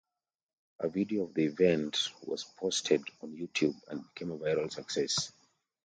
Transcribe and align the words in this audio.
A 0.79 0.89
video 0.89 1.25
of 1.25 1.35
the 1.35 1.45
event 1.45 2.09
was 2.23 2.43
posted 2.43 3.03
on 3.21 3.37
YouTube 3.37 3.79
and 3.87 4.01
became 4.01 4.31
a 4.31 4.37
viral 4.39 4.73
success. 4.73 5.31